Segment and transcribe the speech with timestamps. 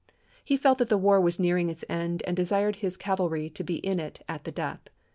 [0.43, 3.75] He felt that the war was nearing its end and desired his cavalry to be
[3.75, 4.89] in at the death.